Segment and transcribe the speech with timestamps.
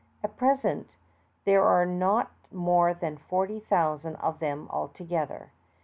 [0.23, 0.97] At present
[1.45, 5.51] there are not more than forty thousand of them altogether.